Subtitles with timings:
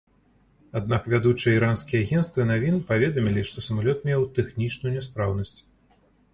[0.79, 5.59] Аднак вядучыя іранскія агенцтвы навін паведамілі, што самалёт меў тэхнічную няспраўнасць.